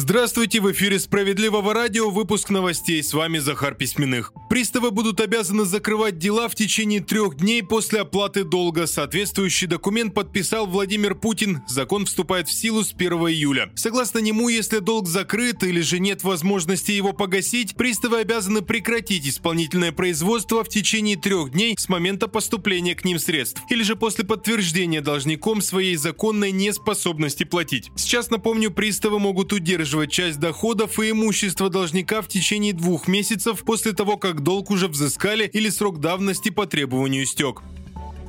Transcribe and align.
Здравствуйте, 0.00 0.60
в 0.60 0.70
эфире 0.70 1.00
Справедливого 1.00 1.74
радио, 1.74 2.08
выпуск 2.08 2.50
новостей, 2.50 3.02
с 3.02 3.12
вами 3.12 3.38
Захар 3.38 3.74
Письменных. 3.74 4.32
Приставы 4.48 4.92
будут 4.92 5.20
обязаны 5.20 5.64
закрывать 5.64 6.18
дела 6.18 6.48
в 6.48 6.54
течение 6.54 7.00
трех 7.00 7.36
дней 7.36 7.64
после 7.64 8.02
оплаты 8.02 8.44
долга. 8.44 8.86
Соответствующий 8.86 9.66
документ 9.66 10.14
подписал 10.14 10.68
Владимир 10.68 11.16
Путин. 11.16 11.62
Закон 11.66 12.06
вступает 12.06 12.46
в 12.46 12.52
силу 12.52 12.84
с 12.84 12.92
1 12.92 13.12
июля. 13.12 13.72
Согласно 13.74 14.20
нему, 14.20 14.48
если 14.48 14.78
долг 14.78 15.08
закрыт 15.08 15.64
или 15.64 15.80
же 15.80 15.98
нет 15.98 16.22
возможности 16.22 16.92
его 16.92 17.12
погасить, 17.12 17.74
приставы 17.74 18.18
обязаны 18.18 18.62
прекратить 18.62 19.26
исполнительное 19.26 19.90
производство 19.90 20.62
в 20.62 20.68
течение 20.68 21.16
трех 21.16 21.50
дней 21.50 21.74
с 21.76 21.88
момента 21.88 22.28
поступления 22.28 22.94
к 22.94 23.04
ним 23.04 23.18
средств. 23.18 23.62
Или 23.68 23.82
же 23.82 23.96
после 23.96 24.24
подтверждения 24.24 25.00
должником 25.00 25.60
своей 25.60 25.96
законной 25.96 26.52
неспособности 26.52 27.42
платить. 27.42 27.90
Сейчас, 27.96 28.30
напомню, 28.30 28.70
приставы 28.70 29.18
могут 29.18 29.52
удерживать 29.52 29.87
удерживать 29.88 30.12
часть 30.12 30.38
доходов 30.38 30.98
и 31.00 31.10
имущества 31.12 31.70
должника 31.70 32.20
в 32.20 32.28
течение 32.28 32.74
двух 32.74 33.08
месяцев 33.08 33.64
после 33.64 33.92
того, 33.92 34.18
как 34.18 34.42
долг 34.42 34.70
уже 34.70 34.86
взыскали 34.86 35.46
или 35.46 35.70
срок 35.70 35.98
давности 35.98 36.50
по 36.50 36.66
требованию 36.66 37.24
истек. 37.24 37.62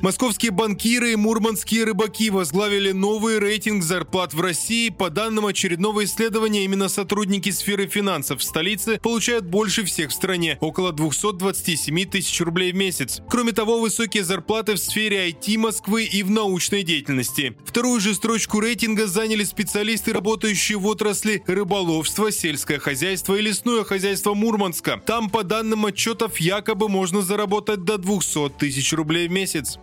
Московские 0.02 0.50
банкиры 0.50 1.12
и 1.12 1.16
мурманские 1.16 1.84
рыбаки 1.84 2.30
возглавили 2.30 2.92
новый 2.92 3.38
рейтинг 3.38 3.82
зарплат 3.82 4.32
в 4.32 4.40
России. 4.40 4.88
По 4.88 5.10
данным 5.10 5.44
очередного 5.44 6.04
исследования, 6.04 6.64
именно 6.64 6.88
сотрудники 6.88 7.50
сферы 7.50 7.86
финансов 7.86 8.40
в 8.40 8.42
столице 8.42 8.98
получают 8.98 9.44
больше 9.44 9.84
всех 9.84 10.08
в 10.08 10.14
стране– 10.14 10.56
около 10.62 10.92
227 10.92 12.06
тысяч 12.06 12.40
рублей 12.40 12.72
в 12.72 12.76
месяц. 12.76 13.20
Кроме 13.28 13.52
того, 13.52 13.78
высокие 13.78 14.24
зарплаты 14.24 14.72
в 14.72 14.78
сфере 14.78 15.28
IT 15.28 15.58
Москвы 15.58 16.04
и 16.04 16.22
в 16.22 16.30
научной 16.30 16.82
деятельности. 16.82 17.54
Вторую 17.66 18.00
же 18.00 18.14
строчку 18.14 18.60
рейтинга 18.60 19.06
заняли 19.06 19.44
специалисты, 19.44 20.14
работающие 20.14 20.78
в 20.78 20.86
отрасли 20.86 21.42
рыболовства, 21.46 22.32
сельское 22.32 22.78
хозяйство 22.78 23.34
и 23.34 23.42
лесное 23.42 23.84
хозяйство 23.84 24.32
Мурманска. 24.32 25.02
Там, 25.04 25.28
по 25.28 25.44
данным 25.44 25.84
отчетов, 25.84 26.38
якобы 26.38 26.88
можно 26.88 27.20
заработать 27.20 27.84
до 27.84 27.98
200 27.98 28.48
тысяч 28.58 28.94
рублей 28.94 29.28
в 29.28 29.32
месяц. 29.32 29.78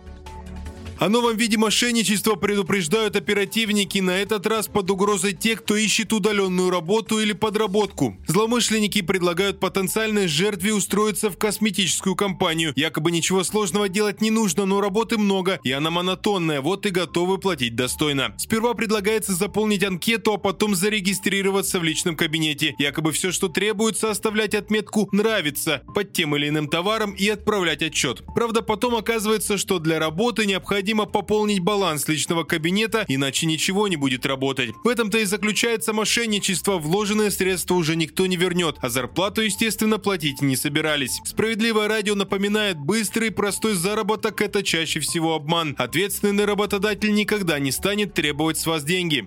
О 1.00 1.08
новом 1.08 1.36
виде 1.36 1.56
мошенничества 1.56 2.34
предупреждают 2.34 3.14
оперативники, 3.14 3.98
на 3.98 4.18
этот 4.18 4.48
раз 4.48 4.66
под 4.66 4.90
угрозой 4.90 5.32
тех, 5.32 5.62
кто 5.62 5.76
ищет 5.76 6.12
удаленную 6.12 6.70
работу 6.70 7.20
или 7.20 7.32
подработку. 7.34 8.16
Злоумышленники 8.26 9.02
предлагают 9.02 9.60
потенциальной 9.60 10.26
жертве 10.26 10.74
устроиться 10.74 11.30
в 11.30 11.38
косметическую 11.38 12.16
компанию. 12.16 12.72
Якобы 12.74 13.12
ничего 13.12 13.44
сложного 13.44 13.88
делать 13.88 14.20
не 14.20 14.32
нужно, 14.32 14.66
но 14.66 14.80
работы 14.80 15.18
много, 15.18 15.60
и 15.62 15.70
она 15.70 15.90
монотонная, 15.90 16.60
вот 16.60 16.84
и 16.84 16.90
готовы 16.90 17.38
платить 17.38 17.76
достойно. 17.76 18.34
Сперва 18.36 18.74
предлагается 18.74 19.34
заполнить 19.34 19.84
анкету, 19.84 20.34
а 20.34 20.36
потом 20.36 20.74
зарегистрироваться 20.74 21.78
в 21.78 21.84
личном 21.84 22.16
кабинете. 22.16 22.74
Якобы 22.76 23.12
все, 23.12 23.30
что 23.30 23.46
требуется, 23.46 24.10
оставлять 24.10 24.56
отметку 24.56 25.08
«нравится» 25.12 25.84
под 25.94 26.12
тем 26.12 26.34
или 26.34 26.48
иным 26.48 26.66
товаром 26.66 27.12
и 27.12 27.28
отправлять 27.28 27.84
отчет. 27.84 28.24
Правда, 28.34 28.62
потом 28.62 28.96
оказывается, 28.96 29.58
что 29.58 29.78
для 29.78 30.00
работы 30.00 30.44
необходимо 30.44 30.87
необходимо 30.88 31.04
пополнить 31.04 31.60
баланс 31.60 32.08
личного 32.08 32.44
кабинета, 32.44 33.04
иначе 33.08 33.46
ничего 33.46 33.88
не 33.88 33.96
будет 33.96 34.24
работать. 34.24 34.70
В 34.84 34.88
этом-то 34.88 35.18
и 35.18 35.24
заключается 35.24 35.92
мошенничество. 35.92 36.78
Вложенные 36.78 37.30
средства 37.30 37.74
уже 37.74 37.94
никто 37.96 38.26
не 38.26 38.36
вернет, 38.36 38.76
а 38.80 38.88
зарплату, 38.88 39.42
естественно, 39.42 39.98
платить 39.98 40.40
не 40.40 40.56
собирались. 40.56 41.20
Справедливое 41.24 41.88
радио 41.88 42.14
напоминает, 42.14 42.78
быстрый 42.78 43.30
простой 43.30 43.74
заработок– 43.74 44.40
это 44.42 44.62
чаще 44.62 45.00
всего 45.00 45.34
обман. 45.34 45.74
Ответственный 45.78 46.46
работодатель 46.46 47.12
никогда 47.12 47.58
не 47.58 47.70
станет 47.70 48.14
требовать 48.14 48.58
с 48.58 48.66
вас 48.66 48.82
деньги. 48.84 49.26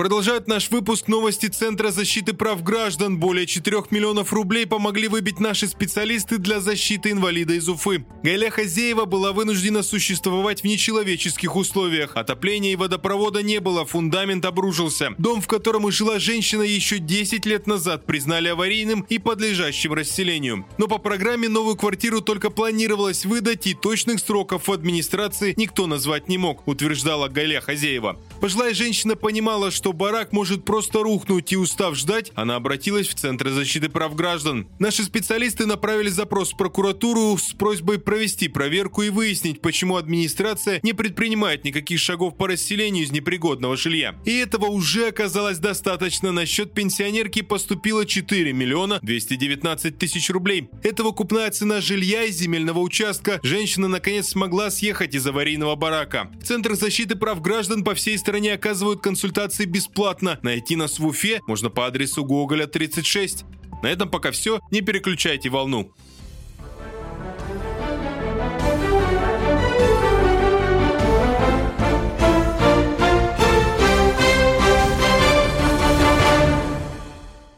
Продолжает 0.00 0.48
наш 0.48 0.70
выпуск 0.70 1.08
новости 1.08 1.48
Центра 1.48 1.90
защиты 1.90 2.32
прав 2.32 2.62
граждан. 2.62 3.18
Более 3.18 3.46
4 3.46 3.82
миллионов 3.90 4.32
рублей 4.32 4.66
помогли 4.66 5.08
выбить 5.08 5.40
наши 5.40 5.66
специалисты 5.66 6.38
для 6.38 6.60
защиты 6.60 7.10
инвалида 7.10 7.52
из 7.52 7.68
Уфы. 7.68 8.06
Галя 8.22 8.50
Хазеева 8.50 9.04
была 9.04 9.32
вынуждена 9.32 9.82
существовать 9.82 10.62
в 10.62 10.64
нечеловеческих 10.64 11.54
условиях. 11.54 12.16
Отопления 12.16 12.72
и 12.72 12.76
водопровода 12.76 13.42
не 13.42 13.60
было, 13.60 13.84
фундамент 13.84 14.46
обрушился. 14.46 15.10
Дом, 15.18 15.42
в 15.42 15.46
котором 15.46 15.90
жила 15.90 16.18
женщина 16.18 16.62
еще 16.62 16.98
10 16.98 17.44
лет 17.44 17.66
назад, 17.66 18.06
признали 18.06 18.48
аварийным 18.48 19.02
и 19.02 19.18
подлежащим 19.18 19.92
расселению. 19.92 20.64
Но 20.78 20.88
по 20.88 20.96
программе 20.96 21.50
новую 21.50 21.76
квартиру 21.76 22.22
только 22.22 22.48
планировалось 22.48 23.26
выдать, 23.26 23.66
и 23.66 23.74
точных 23.74 24.20
сроков 24.20 24.68
в 24.68 24.72
администрации 24.72 25.52
никто 25.58 25.86
назвать 25.86 26.26
не 26.28 26.38
мог, 26.38 26.66
утверждала 26.66 27.28
Галя 27.28 27.60
Хазеева. 27.60 28.18
Пожилая 28.40 28.72
женщина 28.72 29.14
понимала, 29.14 29.70
что 29.70 29.89
барак 29.92 30.32
может 30.32 30.64
просто 30.64 31.02
рухнуть 31.02 31.52
и 31.52 31.56
устав 31.56 31.96
ждать, 31.96 32.32
она 32.34 32.56
обратилась 32.56 33.08
в 33.08 33.14
Центр 33.14 33.50
защиты 33.50 33.88
прав 33.88 34.14
граждан. 34.14 34.68
Наши 34.78 35.02
специалисты 35.02 35.66
направили 35.66 36.08
запрос 36.08 36.52
в 36.52 36.56
прокуратуру 36.56 37.36
с 37.36 37.52
просьбой 37.52 37.98
провести 37.98 38.48
проверку 38.48 39.02
и 39.02 39.10
выяснить, 39.10 39.60
почему 39.60 39.96
администрация 39.96 40.80
не 40.82 40.92
предпринимает 40.92 41.64
никаких 41.64 42.00
шагов 42.00 42.36
по 42.36 42.48
расселению 42.48 43.04
из 43.04 43.12
непригодного 43.12 43.76
жилья. 43.76 44.14
И 44.24 44.36
этого 44.36 44.66
уже 44.66 45.08
оказалось 45.08 45.58
достаточно. 45.58 46.32
На 46.32 46.46
счет 46.46 46.72
пенсионерки 46.74 47.42
поступило 47.42 48.06
4 48.06 48.52
миллиона 48.52 48.98
219 49.02 49.98
тысяч 49.98 50.30
рублей. 50.30 50.68
Это 50.82 51.02
выкупная 51.04 51.50
цена 51.50 51.80
жилья 51.80 52.24
из 52.24 52.36
земельного 52.36 52.78
участка. 52.80 53.40
Женщина 53.42 53.88
наконец 53.88 54.28
смогла 54.28 54.70
съехать 54.70 55.14
из 55.14 55.26
аварийного 55.26 55.76
барака. 55.76 56.30
Центр 56.42 56.74
защиты 56.74 57.16
прав 57.16 57.40
граждан 57.40 57.84
по 57.84 57.94
всей 57.94 58.18
стране 58.18 58.54
оказывают 58.54 59.00
консультации 59.00 59.64
бесплатно. 59.80 60.38
Найти 60.42 60.76
нас 60.76 60.98
в 60.98 61.06
Уфе 61.06 61.40
можно 61.46 61.70
по 61.70 61.86
адресу 61.86 62.22
Гоголя 62.24 62.66
36. 62.66 63.44
На 63.82 63.88
этом 63.88 64.10
пока 64.10 64.30
все. 64.30 64.60
Не 64.70 64.82
переключайте 64.82 65.48
волну. 65.48 65.92